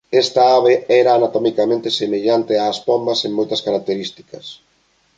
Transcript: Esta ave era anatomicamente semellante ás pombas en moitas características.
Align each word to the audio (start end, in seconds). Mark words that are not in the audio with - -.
Esta 0.23 0.41
ave 0.57 0.73
era 1.01 1.11
anatomicamente 1.13 1.95
semellante 2.01 2.53
ás 2.69 2.77
pombas 2.87 3.19
en 3.27 3.31
moitas 3.37 3.63
características. 3.67 4.45